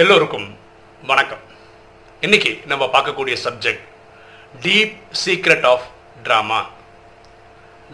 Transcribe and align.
எல்லோருக்கும் 0.00 0.58
வணக்கம். 1.06 1.40
இன்னைக்கு 2.20 2.50
நம்ம 2.66 2.84
பார்க்கக்கூடிய 2.86 3.36
subject 3.44 3.84
deep 4.64 4.92
secret 5.22 5.66
of 5.70 5.86
drama 6.24 6.60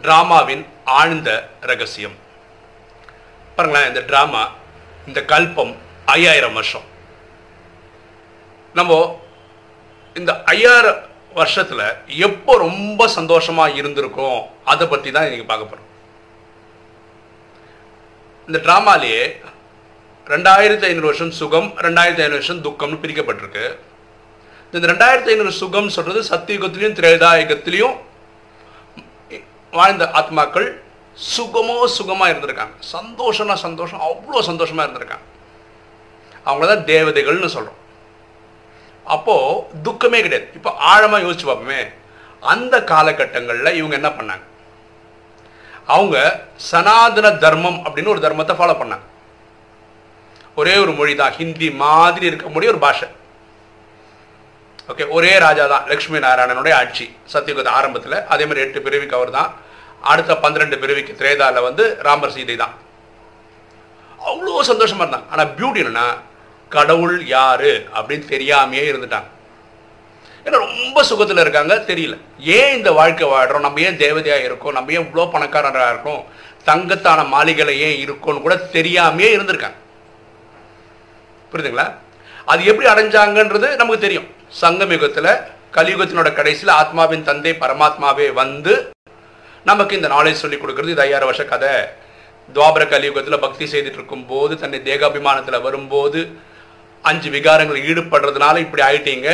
ட்ராமாவின் 0.03 0.65
ஆழ்ந்த 0.85 1.49
ரகசியம். 1.61 2.17
பாருங்களேன் 3.57 3.89
இந்த 3.89 4.01
ட்ராமா 4.01 4.43
இந்த 5.07 5.21
கல்பம் 5.21 5.73
ஐயாயிரம் 6.05 6.53
வருஷம். 6.53 6.85
நம்ம 8.75 9.21
இந்த 10.15 10.43
ஐயாயிரம் 10.45 11.01
வருஷத்தில் 11.35 11.87
எப்போ 12.29 12.59
ரொம்ப 12.59 13.09
சந்தோஷமாக 13.09 13.81
இருந்திருக்கோம்? 13.83 14.47
அதை 14.65 14.87
பற்றி 14.87 15.11
தான் 15.11 15.25
இன்றைக்கி 15.25 15.49
பார்க்க 15.53 15.73
போகிறோம் 15.73 15.91
இந்த 18.47 18.61
ட்ராமாலேயே 18.67 19.53
ரெண்டாயிரத்தி 20.33 20.85
ஐநூறு 20.89 21.07
வருஷம் 21.09 21.33
சுகம் 21.39 21.67
ரெண்டாயிரத்தி 21.85 22.23
ஐநூறு 22.25 22.39
வருஷம் 22.39 22.61
துக்கம்னு 22.67 23.01
பிரிக்கப்பட்டிருக்கு. 23.03 23.65
இந்த 24.75 24.87
ரெண்டாயிரத்தி 24.91 25.31
ஐநூறு 25.33 25.53
சுகம் 25.59 25.91
சொல்றது 25.97 26.21
சத்தியுகத்திலையும் 26.31 26.97
திரேதாயுகத்திலையும் 27.01 27.95
வாழ்ந்த 29.79 30.07
ஆத்மாக்கள் 30.21 30.69
சுகமோ 31.35 31.77
சுகமா 31.99 32.27
இருந்திருக்காங்க. 32.33 32.75
சந்தோஷம்னா 32.95 33.57
சந்தோஷம் 33.67 34.03
அவ்வளோ 34.09 34.43
சந்தோஷமா 34.51 34.83
இருந்திருக்காங்க. 34.87 35.27
அவங்கள 36.49 36.67
தான் 36.73 36.89
தேவதைகள்னு 36.93 37.55
சொல்கிறோம் 37.59 37.81
அப்போது 39.15 39.63
துக்கமே 39.87 40.19
கிடையாது. 40.25 40.51
இப்போ 40.59 40.71
ஆழமாக 40.93 41.25
யோசிச்சு 41.25 41.47
பார்ப்போமே. 41.49 41.81
அந்த 42.53 42.75
காலகட்டங்களில் 42.93 43.77
இவங்க 43.81 43.95
என்ன 44.01 44.11
பண்ணாங்க? 44.19 44.45
அவங்க 45.95 46.17
சனாதன 46.73 47.39
தர்மம் 47.45 47.83
அப்படின்னு 47.87 48.13
ஒரு 48.15 48.25
தர்மத்தை 48.27 48.55
ஃபாலோ 48.61 48.77
பண்ணாங்க. 48.83 49.07
ஒரே 50.61 50.75
ஒரு 50.85 50.93
மொழி 50.99 51.15
தான் 51.21 51.37
ஹிந்தி 51.39 51.69
மாதிரி 51.83 52.25
இருக்கக்கூடிய 52.31 52.69
ஒரு 52.75 52.81
பாஷை. 52.85 53.09
ஓகே 54.93 55.05
ஒரே 55.17 55.33
ராஜா 55.45 55.65
தான் 55.73 55.87
லக்ஷ்மி 55.93 56.19
நாராயணனுடைய 56.25 56.75
ஆட்சி 56.81 57.07
சத்தியுகத 57.33 57.69
ஆரம்பத்தில். 57.79 58.17
அதே 58.33 58.45
மாதிரி 58.49 58.65
எட்டு 58.65 58.81
பிரிவுக்கு 58.87 59.19
அவர் 59.19 59.37
தான் 59.39 59.51
அடுத்த 60.13 60.33
பன்னிரெண்டு 60.45 60.77
பிரிவுக்கு 60.83 61.13
திரேதாவில் 61.21 61.67
வந்து 61.69 61.85
ராமர் 62.07 62.35
சீதை 62.37 62.57
தான் 62.63 62.75
அவ்வளோ 64.31 64.63
சந்தோஷமாக 64.71 65.05
இருந்தாங்க. 65.05 65.29
ஆனால் 65.35 65.53
பியூட்டி 65.57 65.81
என்னன்னா 65.85 66.07
கடவுள் 66.77 67.17
யாரு 67.37 67.73
அப்படின்னு 67.97 68.27
தெரியாமையே 68.35 68.85
இருந்துட்டாங்க. 68.91 69.29
ஏன்னா 70.47 70.59
ரொம்ப 70.69 70.99
சுகத்தில் 71.11 71.43
இருக்காங்க 71.43 71.75
தெரியல. 71.91 72.17
ஏன் 72.57 72.75
இந்த 72.79 72.91
வாழ்க்கை 72.99 73.27
வாழ்கிறோம் 73.35 73.65
நம்ம 73.67 73.81
ஏன் 73.89 74.01
தேவதையாக 74.05 74.47
இருக்கோம்? 74.49 74.77
நம்ம 74.77 74.93
ஏன் 74.97 75.05
இவ்வளோ 75.07 75.27
பணக்காரராக 75.35 75.93
இருக்கோம்? 75.95 76.23
தங்கத்தான 76.69 77.25
மாளிகையில் 77.35 77.81
ஏன் 77.87 77.97
இருக்கோன்னு 78.05 78.45
கூட 78.47 78.57
தெரியாமையே 78.77 79.31
இருந்திருக்காங்க. 79.37 79.79
புரியுதுங்களா? 81.51 81.87
அது 82.53 82.63
எப்படி 82.71 82.87
அடைஞ்சாங்கன்றது 82.93 83.69
நமக்கு 83.81 84.05
தெரியும். 84.07 84.29
சங்கமயுகத்தில் 84.63 85.31
கலியுகத்தினோட 85.77 86.31
கடைசியில் 86.39 86.77
ஆத்மாவின் 86.81 87.27
தந்தை 87.29 87.53
பரமாத்மாவே 87.63 88.27
வந்து 88.43 88.75
நமக்கு 89.71 89.97
இந்த 89.99 90.09
நாலேஜ் 90.15 90.43
சொல்லி 90.45 90.57
கொடுக்கறது. 90.59 90.95
இது 90.95 91.05
ஐயாயிரம் 91.07 91.31
வருஷ 91.31 91.45
கதை. 91.53 91.75
துவாபர 92.55 92.83
கலியுகத்தில் 92.93 93.43
பக்தி 93.45 93.65
செய்துட்டு 93.73 93.99
இருக்கும்போது 94.01 94.55
தன்னை 94.63 94.79
தேகாபிமானத்தில் 94.89 95.65
வரும்போது 95.67 96.21
அஞ்சு 97.05 97.29
விகாரங்கள் 97.37 97.85
ஈடுபடுறதுனால 97.89 98.57
இப்படி 98.65 98.83
ஆயிட்டீங்க. 98.89 99.29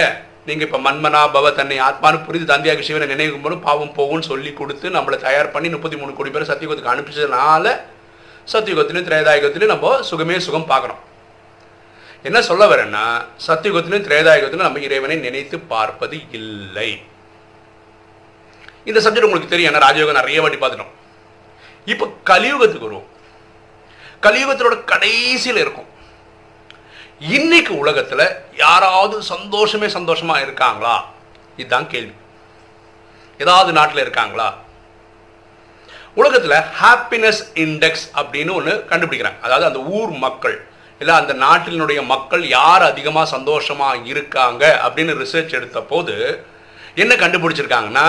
நீங்கள் 0.48 0.66
இப்போ 0.66 0.78
மன்மனா 0.84 1.22
பவ 1.34 1.50
தன்னை 1.58 1.76
ஆத்மானு 1.88 2.18
புரிந்து 2.26 2.46
தந்தையாக 2.52 2.84
சிவனை 2.86 3.06
நினைக்கும் 3.10 3.44
போது 3.44 3.56
பாவம் 3.66 3.94
போகும்னு 3.98 4.28
சொல்லி 4.30 4.50
கொடுத்து 4.60 4.86
நம்மளை 4.96 5.16
தயார் 5.26 5.52
பண்ணி 5.54 5.68
முப்பத்தி 5.74 5.98
மூணு 6.00 6.12
கோடி 6.18 6.30
பேர் 6.34 6.50
சத்தியுகத்துக்கு 6.50 6.92
அனுப்பிச்சதுனால 6.94 7.74
சத்தியுகத்திலையும் 8.52 9.08
திரேதாயுகத்திலையும் 9.08 9.74
நம்ம 9.74 9.96
சுகமே 10.10 10.38
சுகம் 10.46 10.70
பார்க்குறோம் 10.72 11.02
என்ன 12.22 12.42
சொல்ல 12.42 12.64
வரேன்னா 12.66 13.24
சத்தியுகத்திலும் 13.46 14.04
திரேதாயுகத்திலும் 14.06 14.66
நம்ம 14.66 14.78
இறைவனை 14.78 15.16
நினைத்து 15.16 15.58
பார்ப்பது 15.58 16.30
இல்லை. 16.30 17.02
இந்த 18.84 19.00
சப்ஜெக்ட் 19.00 19.22
உங்களுக்கு 19.22 19.48
தெரியும். 19.48 19.74
ஏன்னா 19.74 19.76
ராஜயோகம் 19.76 20.12
நிறைய 20.12 20.40
வாட்டி 20.40 20.56
பார்த்துட்டோம். 20.56 20.90
இப்போ 21.84 22.16
கலியுகத்துக்கு 22.26 22.78
வருவோம். 22.78 23.08
கலியுகத்தினோட 24.22 24.84
கடைசியில் 24.84 25.60
இருக்கும். 25.60 25.88
இன்னைக்கு 27.18 27.86
உலகத்துல 27.86 28.34
யாராவது 28.56 29.22
சந்தோஷமே 29.22 29.86
சந்தோஷமா 29.86 30.40
இருக்காங்களா? 30.40 31.08
இதுதான் 31.56 31.88
கேள்வி. 31.88 32.12
ஏதாவது 33.38 33.72
நாட்டில் 33.72 34.00
இருக்காங்களா? 34.00 34.56
உலகத்துல 36.16 36.64
ஹாப்பினஸ் 36.82 37.42
இண்டெக்ஸ் 37.54 38.06
அப்படின்னு 38.14 38.52
ஒன்று 38.52 38.84
கண்டுபிடிக்கிறாங்க. 38.88 39.40
அதாவது 39.40 39.66
அந்த 39.66 39.78
ஊர் 39.78 40.08
மக்கள். 40.08 40.68
இல்லை 41.00 41.14
அந்த 41.20 41.32
நாட்டினுடைய 41.44 42.00
மக்கள் 42.12 42.42
யார் 42.58 42.82
அதிகமாக 42.90 43.30
சந்தோஷமாக 43.36 44.02
இருக்காங்க 44.12 44.62
அப்படின்னு 44.86 45.12
ரிசர்ச் 45.22 45.56
எடுத்த 45.58 45.80
போது 45.92 46.14
என்ன 47.02 47.12
கண்டுபிடிச்சிருக்காங்கன்னா 47.22 48.06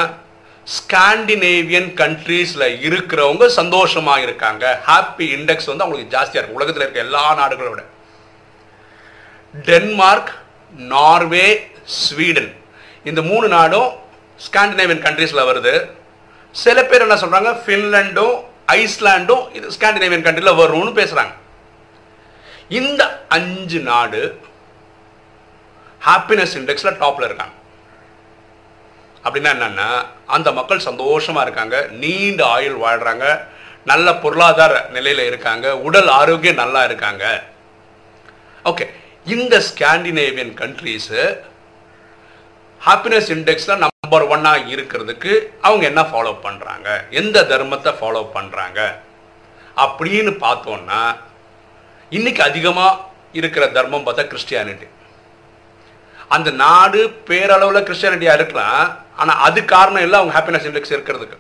ஸ்காண்டினேவியன் 0.68 1.90
கண்ட்ரீஸில் 2.02 2.66
இருக்கிறவங்க 2.88 3.46
சந்தோஷமாக 3.60 4.26
இருக்காங்க. 4.26 4.66
ஹாப்பி 4.90 5.26
இண்டெக்ஸ் 5.38 5.70
வந்து 5.70 5.84
அவங்களுக்கு 5.86 6.14
ஜாஸ்தியாக 6.16 6.40
இருக்கும் 6.40 6.60
உலகத்தில் 6.60 6.84
இருக்க 6.84 7.06
எல்லா 7.08 7.24
நாடுகளோட 7.42 7.82
டென்மார்க் 9.54 10.32
நார்வே 10.94 11.48
ஸ்வீடன் 12.02 12.52
இந்த 13.10 13.22
மூணு 13.32 13.48
நாடும் 13.56 13.90
ஸ்காண்டினேவியன் 14.46 15.06
கண்ட்ரீஸில் 15.06 15.48
வருது. 15.50 15.74
சில 16.56 16.78
பேர் 16.90 17.06
என்ன 17.06 17.18
சொல்கிறாங்க 17.24 17.52
ஃபின்லாண்டும் 17.64 18.36
ஐஸ்லாண்டும் 18.82 19.44
இது 19.58 19.76
ஸ்காண்டினேவியன் 19.78 20.26
கண்ட்ரியில் 20.28 20.60
வரும்னு 20.62 20.94
பேசுகிறாங்க 21.00 21.34
இந்த 22.80 23.02
அஞ்சு 23.38 23.80
நாடு 23.90 24.22
ஹாப்பினஸ் 26.02 26.56
இண்டெக்ஸில் 26.60 27.00
டாப்பில் 27.02 27.28
இருக்காங்க. 27.30 27.56
அப்படின்னா 29.26 29.50
என்னன்னா 29.56 29.90
அந்த 30.36 30.50
மக்கள் 30.60 30.88
சந்தோஷமாக 30.90 31.46
இருக்காங்க 31.46 31.78
நீண்ட 32.02 32.42
ஆயுள் 32.56 32.78
வாழ்கிறாங்க 32.86 33.26
நல்ல 33.92 34.08
பொருளாதார 34.24 34.74
நிலையில் 34.96 35.28
இருக்காங்க 35.30 35.68
உடல் 35.88 36.10
ஆரோக்கியம் 36.20 36.62
நல்லா 36.64 36.82
இருக்காங்க. 36.90 37.26
ஓகே 38.70 38.86
இந்த 39.36 39.56
ஸ்காண்டினேவியன் 39.70 40.54
கண்ட்ரீஸு 40.62 41.22
ஹாப்பினஸ் 42.82 43.30
இண்டெக்ஸில் 43.36 43.82
நம்பர் 43.86 44.26
ஒன்னாக 44.34 44.70
இருக்கிறதுக்கு 44.74 45.34
அவங்க 45.68 45.84
என்ன 45.92 46.04
ஃபாலோ 46.12 46.34
பண்ணுறாங்க 46.46 46.88
எந்த 47.22 47.44
தர்மத்தை 47.52 47.92
ஃபாலோ 48.00 48.24
பண்ணுறாங்க 48.38 48.80
அப்படின்னு 49.86 50.32
பார்த்தோன்னா 50.46 51.02
இன்னைக்கு 52.18 52.42
அதிகமாக 52.50 53.00
இருக்கிற 53.40 53.64
தர்மம் 53.76 54.06
பார்த்தா 54.06 54.24
கிறிஸ்டியானிட்டி. 54.32 54.88
அந்த 56.36 56.50
நாடு 56.64 57.02
பேரளவில் 57.30 57.86
கிறிஸ்டியானிட்டியாக 57.88 58.38
இருக்கலாம் 58.40 58.82
ஆனால் 59.22 59.42
அது 59.48 59.60
காரணம் 59.74 60.04
இல்லை 60.06 60.18
அவங்க 60.20 60.34
ஹாப்பினஸ் 60.38 60.68
இண்டெக்ஸ் 60.70 60.96
இருக்கிறதுக்கு. 60.98 61.38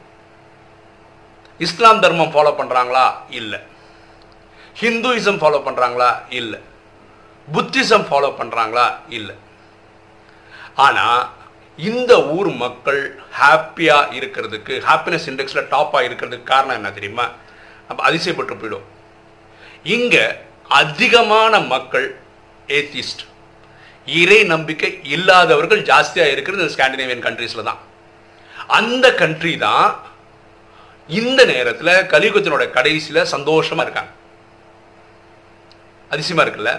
இஸ்லாம் 1.66 2.02
தர்மம் 2.04 2.34
ஃபாலோ 2.34 2.52
பண்ணுறாங்களா 2.60 3.06
இல்லை. 3.40 3.60
ஹிந்துயிசம் 4.81 5.40
ஃபாலோ 5.42 5.60
பண்ணுறாங்களா 5.68 6.10
இல்லை. 6.40 6.60
புத்திசம் 7.56 8.06
ஃபாலோ 8.10 8.30
பண்ணுறாங்களா 8.40 8.86
இல்லை. 9.18 9.36
ஆனால் 10.86 11.22
இந்த 11.90 12.14
ஊர் 12.38 12.50
மக்கள் 12.64 13.02
ஹாப்பியாக 13.42 14.14
இருக்கிறதுக்கு 14.20 14.74
ஹாப்பினஸ் 14.90 15.28
இண்டெக்ஸில் 15.31 15.70
டாப்பாக 15.74 16.08
இருக்கிறதுக்கு 16.08 16.52
காரணம் 16.54 16.78
என்ன 16.80 16.92
தெரியுமா? 16.98 17.26
நம்ம 17.88 18.04
அதிசயப்பட்டு 18.10 18.62
போயிடும். 18.62 18.88
இங்கே 19.96 20.26
அதிகமான 20.80 21.54
மக்கள் 21.74 22.08
ஏத்திஸ்ட் 22.78 23.24
இறை 24.22 24.40
நம்பிக்கை 24.54 24.92
இல்லாதவர்கள் 25.16 25.82
ஜாஸ்தியாக 25.90 26.34
இருக்கிறது 26.34 26.64
இந்த 26.64 26.74
ஸ்காண்டினேவியன் 26.76 27.26
கண்ட்ரீஸில் 27.28 27.68
தான். 27.70 27.82
அந்த 28.80 29.06
கண்ட்ரி 29.22 29.54
தான் 29.68 29.88
இந்த 31.10 31.42
நேரத்தில் 31.54 31.94
கலியுகத்தினோட 32.14 32.66
கடைசியில் 32.78 33.30
சந்தோஷமாக 33.34 33.86
இருக்காங்க. 33.86 34.12
அதிசயமாக 36.12 36.45
இருக்குல்ல? 36.45 36.74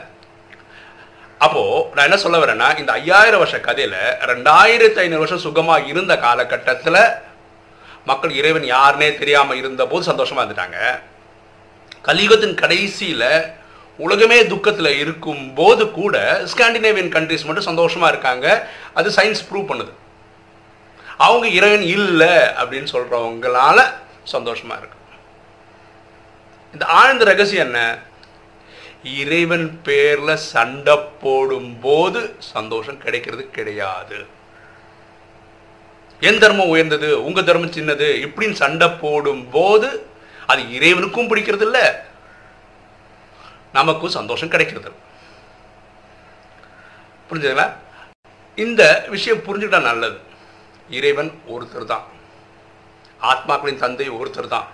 அப்போது 1.45 1.85
நான் 1.95 2.07
என்ன 2.09 2.19
சொல்ல 2.25 2.39
வரேன்னா 2.43 2.69
இந்த 2.81 2.91
ஐயாயிரம் 3.01 3.43
வருஷ 3.43 3.57
கதையில் 3.69 3.97
ரெண்டாயிரத்தி 4.33 5.01
ஐநூறு 5.05 5.23
வருஷம் 5.23 5.45
சுகமாக 5.47 5.89
இருந்த 5.93 6.13
காலகட்டத்தில் 6.27 7.03
மக்கள் 8.11 8.37
இறைவன் 8.41 8.67
யாருனே 8.75 9.09
தெரியாமல் 9.21 9.59
இருந்தபோது 9.63 10.09
சந்தோஷமாக 10.11 10.45
இருந்துட்டாங்க. 10.45 10.79
கலியுகத்தின் 12.09 12.61
கடைசியில் 12.63 13.29
உலகமே 13.99 14.47
துக்கத்தில் 14.47 14.99
இருக்கும் 14.99 15.55
போது 15.55 15.91
கூட 15.91 16.41
ஸ்காண்டினேவியன் 16.45 17.13
கண்ட்ரிஸ் 17.13 17.45
மட்டும் 17.45 17.67
சந்தோஷமா 17.67 18.09
இருக்காங்க. 18.09 18.69
அது 18.95 19.11
சயின்ஸ் 19.11 19.45
ப்ரூவ் 19.51 19.71
பண்ணுது. 19.71 19.93
அவங்க 21.19 21.49
இறைவன் 21.49 21.83
இல்லை 21.83 22.29
அப்படின்னு 22.29 22.87
சொல்றவங்களால 22.93 23.85
சந்தோஷமா 24.33 24.77
இருக்கு. 24.79 25.01
இந்த 26.73 26.87
ஆழ்ந்த 26.87 27.25
ரகசியம் 27.25 27.65
என்ன? 27.65 27.99
இறைவன் 29.05 29.81
பேர்ல 29.85 30.35
சண்டை 30.35 30.99
போடும் 31.21 31.81
போது 31.81 32.35
சந்தோஷம் 32.39 32.99
கிடைக்கிறது 32.99 33.51
கிடையாது. 33.51 34.27
என் 36.21 36.39
தர்மம் 36.39 36.69
உயர்ந்தது 36.69 37.25
உங்கள் 37.25 37.45
தர்மம் 37.45 37.73
சின்னது 37.73 38.27
இப்படின்னு 38.27 38.53
சண்டை 38.53 38.89
போடும் 38.89 39.51
போது 39.51 40.07
அது 40.47 40.63
இறைவனுக்கும் 40.63 41.37
பிடிக்கிறது 41.37 41.61
இல்லை 41.61 41.81
நமக்கும் 43.77 44.17
சந்தோஷம் 44.19 44.53
கிடைக்கிறது. 44.55 44.91
புரிஞ்சுங்களா 47.29 47.67
இந்த 48.65 48.83
விஷயம் 49.15 49.45
புரிஞ்சுக்கிட்டா 49.47 49.81
நல்லது. 49.91 50.19
இறைவன் 50.99 51.31
ஒருத்தர் 51.55 51.91
தான். 51.93 52.05
ஆத்மாக்களின் 53.31 53.83
தந்தை 53.85 54.09
ஒருத்தர் 54.19 54.55
தான். 54.55 54.67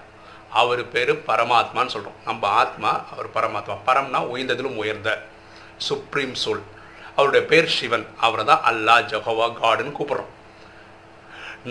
அவர் 0.60 0.82
பேர் 0.94 1.12
பரமாத்மான்னு 1.28 1.94
சொல்கிறோம் 1.94 2.18
நம்ம 2.28 2.48
ஆத்மா 2.62 2.90
அவர் 3.12 3.34
பரமாத்மா. 3.36 3.74
பரம்னா 3.88 4.20
உயர்ந்ததிலும் 4.32 4.80
உயர்ந்த 4.82 5.10
சுப்ரீம் 5.88 6.34
சோல் 6.42 6.62
அவருடைய 7.18 7.42
பேர் 7.50 7.74
சிவன். 7.76 8.06
அவரை 8.26 8.44
தான் 8.50 8.66
அல்லா 8.70 8.96
ஜஹோவா 9.12 9.46
காடுன்னு 9.60 9.96
கூப்பிட்றோம். 9.98 10.32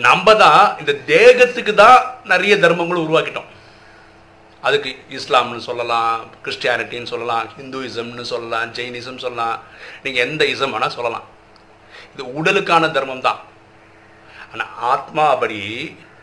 நம்ம 0.06 0.34
தான் 0.44 0.64
இந்த 0.80 0.92
தேகத்துக்கு 1.12 1.72
தான் 1.84 1.98
நிறைய 2.32 2.54
தர்மங்களும் 2.64 3.04
உருவாக்கிட்டோம். 3.06 3.48
அதுக்கு 4.68 4.90
இஸ்லாம்னு 5.18 5.66
சொல்லலாம் 5.68 6.14
கிறிஸ்டியானிட்டின்னு 6.44 7.10
சொல்லலாம் 7.14 7.44
ஹிந்துயிசம்னு 7.58 8.24
சொல்லலாம் 8.32 8.72
ஜெயினிசம் 8.78 9.22
சொல்லலாம். 9.24 9.58
நீங்கள் 10.04 10.24
எந்த 10.26 10.42
இசம் 10.54 10.74
வேணால் 10.74 10.96
சொல்லலாம். 10.98 11.26
இது 12.14 12.24
உடலுக்கான 12.38 12.90
தர்மம் 12.96 13.26
தான். 13.28 13.40
ஆனால் 14.52 14.72
ஆத்மா 14.92 15.26
படி 15.42 15.60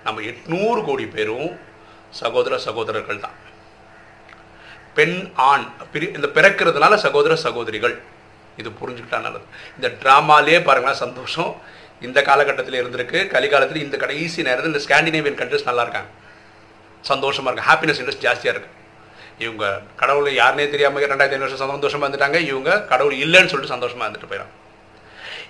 நம்ம 0.05 0.21
எட்நூறு 0.31 0.79
கோடி 0.89 1.05
பேரும் 1.15 1.49
சகோதர 2.21 2.57
சகோதரர்கள் 2.65 3.23
தான். 3.25 3.37
பெண் 4.97 5.17
ஆண் 5.51 5.65
பிரி 5.93 6.05
இந்த 6.17 6.27
பிறக்கிறதுனால 6.35 6.93
சகோதர 7.05 7.33
சகோதரிகள். 7.45 7.95
இது 8.61 8.69
புரிஞ்சுக்கிட்டா 8.81 9.19
நல்லது. 9.25 9.45
இந்த 9.77 9.87
ட்ராமாலே 10.01 10.59
பாருங்களேன் 10.67 11.01
சந்தோஷம். 11.05 11.51
இந்த 12.07 12.19
காலகட்டத்தில் 12.29 12.79
இருந்திருக்கு. 12.81 13.19
கலிகாலத்தில் 13.33 13.83
இந்த 13.85 13.95
கடைசி 14.03 14.47
நேரத்தில் 14.47 14.71
இந்த 14.73 14.83
ஸ்காண்டினேவியன் 14.85 15.39
கண்ட்ரிஸ் 15.41 15.67
நல்லா 15.69 15.83
இருக்காங்க. 15.85 16.11
சந்தோஷமாக 17.11 17.51
இருக்கும் 17.51 17.69
ஹாப்பினஸ் 17.71 17.99
இன்ட்ரெஸ்ட் 18.01 18.25
ஜாஸ்தியாக 18.27 18.53
இருக்குது 18.55 18.73
இவங்க 19.45 19.65
கடவுள் 20.01 20.27
யாருனே 20.41 20.65
தெரியாமல் 20.73 21.09
ரெண்டாயிரத்தி 21.11 21.37
ஐநூறு 21.37 21.49
வருஷம் 21.49 21.73
சந்தோஷமாக 21.75 22.07
இருந்துட்டாங்க. 22.07 22.39
இவங்க 22.51 22.69
கடவுள் 22.91 23.15
இல்லைன்னு 23.25 23.51
சொல்லிட்டு 23.51 23.75
சந்தோஷமாக 23.75 24.05
இருந்துட்டு 24.07 24.29
போயிடும் 24.31 24.53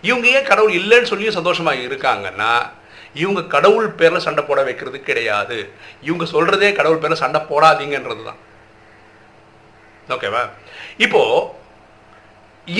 இவங்க 0.10 0.26
ஏன் 0.38 0.50
கடவுள் 0.52 0.74
இல்லைன்னு 0.80 1.12
சொல்லியும் 1.12 1.38
சந்தோஷமாக 1.40 1.86
இருக்காங்கன்னா 1.88 2.54
இவங்க 3.24 3.42
கடவுள் 3.56 3.88
பேரில் 4.00 4.26
சண்டை 4.26 4.42
போட 4.48 4.60
வைக்கிறது 4.68 4.98
கிடையாது. 5.10 5.58
இவங்க 6.08 6.26
சொல்கிறதே 6.34 6.72
கடவுள் 6.80 7.02
பேரில் 7.04 7.24
சண்டை 7.24 7.40
போடாதீங்கன்றது 7.52 8.24
தான் 8.30 8.42
ஓகேவா 10.16 10.42
இப்போது 11.06 11.64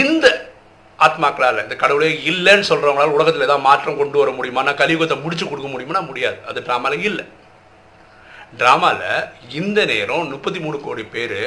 இந்த 0.04 0.26
ஆத்மாக்களால் 1.06 1.64
இந்த 1.64 1.76
கடவுளே 1.84 2.10
இல்லைன்னு 2.32 2.70
சொல்கிறவங்களால் 2.72 3.16
உலகத்தில் 3.16 3.48
ஏதாவது 3.48 3.68
மாற்றம் 3.70 3.98
கொண்டு 4.02 4.18
வர 4.22 4.32
முடியுமா? 4.36 4.62
நான் 4.68 4.82
கலியுகத்தை 4.82 5.16
முடிச்சு 5.24 5.46
கொடுக்க 5.48 5.70
முடியுமானா 5.72 6.02
முடியாது. 6.10 6.38
அது 6.50 6.60
ட்ராமாவில் 6.68 7.08
இல்லை. 7.10 7.26
ட்ராமாவில் 8.54 9.26
இந்த 9.54 9.80
நேரம் 9.86 10.30
முப்பத்தி 10.30 10.60
மூணு 10.60 10.78
கோடி 10.80 11.04
பேர் 11.08 11.40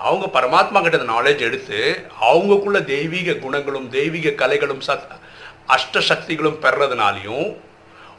அவங்க 0.00 0.26
பரமாத்மா 0.28 0.78
கிட்ட 0.80 1.06
நாலேஜ் 1.10 1.42
எடுத்து 1.42 1.78
அவங்கக்குள்ள 2.22 2.78
தெய்வீக 2.90 3.36
குணங்களும் 3.38 3.88
தெய்வீக 3.92 4.34
கலைகளும் 4.40 4.82
சத் 4.86 5.06
அஷ்ட 5.68 6.02
சக்திகளும் 6.08 6.58
பெறதுனாலையும் 6.60 7.46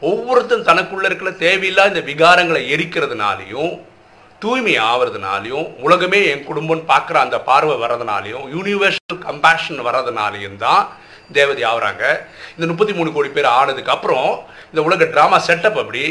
ஒவ்வொருத்தரும் 0.02 0.68
தனக்குள்ள 0.68 1.06
இருக்கிற 1.06 1.32
தேவையில்லாத 1.40 1.94
இந்த 1.94 2.04
விகாரங்களை 2.10 2.62
எரிக்கிறதுனாலையும் 2.74 3.72
தூய்மை 4.42 4.74
ஆகிறதுனாலையும் 4.84 5.68
உலகமே 5.84 6.20
என் 6.32 6.44
குடும்பம்னு 6.44 6.90
பார்க்குற 6.92 7.18
அந்த 7.22 7.38
பார்வை 7.42 7.76
வர்றதுனாலையும் 7.78 8.46
யூனிவர்சல் 8.54 9.22
கம்பேஷன் 9.24 9.86
வர்றதுனாலையும் 9.88 10.58
தான் 10.58 10.84
தேவதை 11.32 11.64
ஆகுறாங்க 11.64 12.04
இந்த 12.56 12.66
முப்பத்தி 12.68 12.94
மூணு 12.94 13.10
கோடி 13.12 13.30
பேர் 13.30 13.50
ஆனதுக்கு 13.54 13.94
அப்புறம் 13.96 14.30
இந்த 14.70 14.82
உலக 14.82 15.08
ட்ராமா 15.08 15.38
செட்டப் 15.48 15.80
அப்படி 15.80 16.04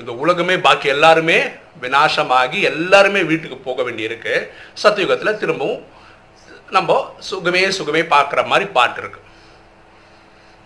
இந்த 0.00 0.12
உலகமே 0.22 0.56
பாக்கி 0.66 0.88
எல்லாருமே 0.94 1.38
விநாசமாகி 1.84 2.58
எல்லாருமே 2.70 3.22
வீட்டுக்கு 3.30 3.58
போக 3.68 3.82
வேண்டியிருக்கு. 3.82 4.34
சத்தியுகத்தில் 4.82 5.38
திரும்பவும் 5.42 5.82
நம்ம 6.76 6.98
சுகமே 7.30 7.62
சுகமே 7.78 8.02
பார்க்குற 8.14 8.40
மாதிரி 8.52 8.66
பாட்டு 8.76 9.00
இருக்கு. 9.02 9.20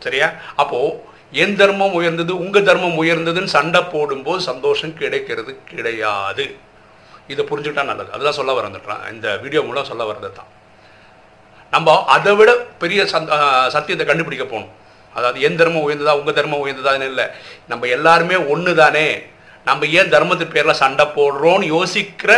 சரியா? 0.04 0.28
அப்போது 0.62 1.08
என் 1.42 1.56
தர்மம் 1.60 1.96
உயர்ந்தது 1.98 2.32
உங்கள் 2.44 2.66
தர்மம் 2.68 2.96
உயர்ந்ததுன்னு 3.02 3.54
சண்டை 3.56 3.80
போடும்போது 3.94 4.40
சந்தோஷம் 4.50 4.94
கிடைக்கிறது 5.00 5.52
கிடையாது. 5.70 6.46
இதை 7.32 7.42
புரிஞ்சுக்கிட்டா 7.50 7.84
நல்லது. 7.90 8.10
அதுதான் 8.16 8.38
சொல்ல 8.38 8.52
வரந்துட்டான் 8.60 9.04
இந்த 9.14 9.36
வீடியோ 9.44 9.62
மூலம் 9.68 9.88
சொல்ல 9.90 10.04
வர்றது 10.10 10.32
தான் 10.38 10.50
நம்ம 11.74 11.96
அதை 12.14 12.32
விட 12.38 12.50
பெரிய 12.82 13.00
சந்த 13.14 13.30
சத்தியத்தை 13.74 14.04
கண்டுபிடிக்க 14.06 14.44
போகணும். 14.44 14.72
அதாவது 15.16 15.38
என் 15.46 15.58
தர்மம் 15.60 15.84
உயர்ந்ததா 15.86 16.18
உங்கள் 16.20 16.36
தர்மம் 16.38 16.62
உயர்ந்ததான்னு 16.64 17.08
இல்லை. 17.12 17.26
நம்ம 17.70 17.86
எல்லாருமே 17.96 18.36
ஒன்று 18.54 18.72
தானே 18.82 19.06
நம்ம 19.68 19.86
ஏன் 20.00 20.12
தர்மத்து 20.14 20.44
பேரில் 20.54 20.80
சண்டை 20.82 21.04
போடுறோன்னு 21.16 21.66
யோசிக்கிற 21.76 22.32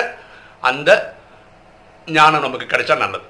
அந்த 0.71 0.91
ஞானம் 2.07 2.45
நமக்கு 2.47 2.73
கிடைச்சா 2.73 2.95
நல்லது. 3.05 3.27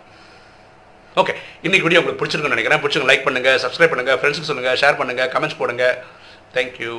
ஓகே 1.20 1.32
இன்றைக்கி 1.66 1.84
வீடியோ 1.86 2.00
உங்களுக்கு 2.00 2.20
பிடிச்சிருக்குன்னு 2.20 2.56
நினைக்கிறேன். 2.56 2.82
பிடிச்சிருங்க 2.84 3.10
லைக் 3.10 3.26
பண்ணுங்கள் 3.26 3.58
சப்ஸ்கிரைப் 3.64 3.92
பண்ணுங்கள் 3.92 4.18
ஃப்ரெண்ட்ஸுக்கு 4.20 4.50
சொல்லுங்கள் 4.50 4.78
ஷேர் 4.82 4.98
பண்ணுங்கள் 5.00 5.30
கமெண்ட்ஸ் 5.34 5.60
போடுங்க. 5.60 5.86
தேங்க்யூ 6.54 6.94